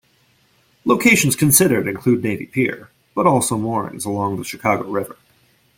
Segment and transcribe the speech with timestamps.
[0.83, 5.15] Locations considered include Navy Pier, but also moorings along the Chicago River.